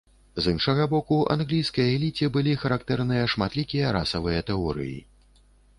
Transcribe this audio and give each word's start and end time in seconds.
З 0.43 0.51
іншага 0.53 0.87
боку, 0.93 1.17
англійскай 1.35 1.93
эліце 1.97 2.31
былі 2.39 2.57
характэрныя 2.65 3.29
шматлікія 3.35 3.95
расавыя 3.99 4.41
тэорыі. 4.51 4.99